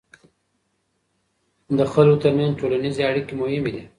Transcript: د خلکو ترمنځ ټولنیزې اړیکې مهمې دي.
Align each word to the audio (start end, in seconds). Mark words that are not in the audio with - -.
د 1.77 1.79
خلکو 1.91 2.21
ترمنځ 2.23 2.51
ټولنیزې 2.59 3.01
اړیکې 3.09 3.33
مهمې 3.41 3.71
دي. 3.75 3.83